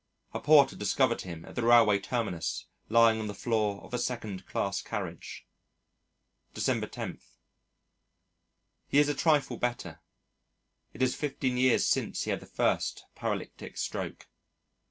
[0.33, 4.47] A porter discovered him at the railway terminus lying on the floor of a second
[4.47, 5.45] class carriage.
[6.55, 7.19] December 10.
[8.87, 10.01] He is a trifle better.
[10.91, 14.27] It is fifteen years since he had the first paralytic stroke.